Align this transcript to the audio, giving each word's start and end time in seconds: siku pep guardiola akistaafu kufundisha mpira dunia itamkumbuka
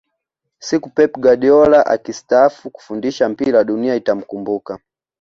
siku 0.59 0.89
pep 0.89 1.11
guardiola 1.23 1.85
akistaafu 1.85 2.69
kufundisha 2.69 3.29
mpira 3.29 3.63
dunia 3.63 3.95
itamkumbuka 3.95 4.79